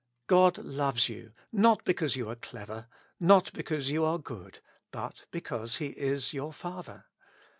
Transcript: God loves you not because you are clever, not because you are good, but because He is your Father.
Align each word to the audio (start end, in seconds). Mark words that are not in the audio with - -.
God 0.25 0.57
loves 0.57 1.09
you 1.09 1.31
not 1.51 1.83
because 1.85 2.15
you 2.15 2.27
are 2.27 2.35
clever, 2.35 2.87
not 3.19 3.53
because 3.53 3.91
you 3.91 4.03
are 4.03 4.17
good, 4.17 4.57
but 4.89 5.25
because 5.29 5.75
He 5.75 5.89
is 5.89 6.33
your 6.33 6.51
Father. 6.51 7.05